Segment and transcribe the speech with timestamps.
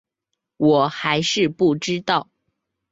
[0.57, 2.27] 我还是不知道